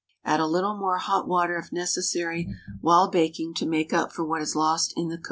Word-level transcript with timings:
Add 0.25 0.39
a 0.39 0.47
little 0.47 0.75
more 0.75 0.97
hot 0.97 1.27
water 1.27 1.59
if 1.59 1.71
necessary 1.71 2.51
while 2.79 3.07
baking 3.11 3.53
to 3.53 3.67
make 3.67 3.93
up 3.93 4.11
for 4.11 4.25
what 4.25 4.41
is 4.41 4.55
lost 4.55 4.93
in 4.97 5.09
the 5.09 5.17
cooking. 5.17 5.19